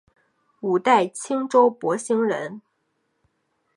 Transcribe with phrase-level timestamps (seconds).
[0.61, 2.63] 五代青州博兴人。